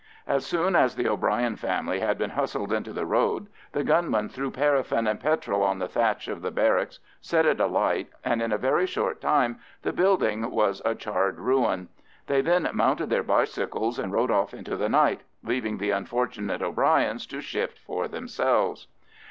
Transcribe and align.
As 0.25 0.47
soon 0.47 0.75
as 0.75 0.95
the 0.95 1.07
O'Bryan 1.07 1.55
family 1.57 1.99
had 1.99 2.17
been 2.17 2.31
hustled 2.31 2.73
into 2.73 2.91
the 2.91 3.05
road, 3.05 3.49
the 3.73 3.83
gunmen 3.83 4.29
threw 4.29 4.49
paraffin 4.49 5.05
and 5.05 5.19
petrol 5.19 5.61
on 5.61 5.77
the 5.77 5.87
thatch 5.87 6.27
of 6.27 6.41
the 6.41 6.49
barracks, 6.49 6.97
set 7.21 7.45
it 7.45 7.59
alight, 7.59 8.09
and 8.25 8.41
in 8.41 8.51
a 8.51 8.57
very 8.57 8.87
short 8.87 9.21
time 9.21 9.59
the 9.83 9.93
building 9.93 10.49
was 10.49 10.81
a 10.85 10.95
charred 10.95 11.37
ruin. 11.37 11.87
They 12.25 12.41
then 12.41 12.67
mounted 12.73 13.11
their 13.11 13.21
bicycles 13.21 13.99
and 13.99 14.11
rode 14.11 14.31
off 14.31 14.55
into 14.55 14.75
the 14.75 14.89
night, 14.89 15.21
leaving 15.43 15.77
the 15.77 15.91
unfortunate 15.91 16.63
O'Bryans 16.63 17.27
to 17.27 17.39
shift 17.39 17.77
for 17.77 18.07
themselves. 18.07 18.87